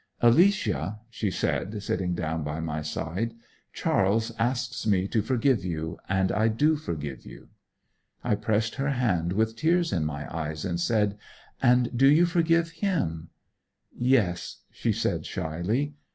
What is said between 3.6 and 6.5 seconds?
'Charles asks me to forgive you, and I